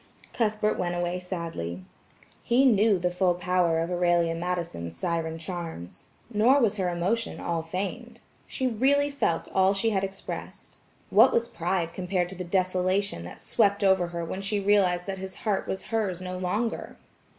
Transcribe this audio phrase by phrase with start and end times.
[0.33, 1.83] Cuthbert went away sadly.
[2.43, 6.05] He knew the full power of Aurelia Madison's siren charms.
[6.33, 8.19] Nor was her emotion all feigned.
[8.47, 10.73] She really felt all she had expressed.
[11.11, 15.19] What was pride compared to the desolation that swept over her when she realized that
[15.19, 16.97] his heart was hers no longer?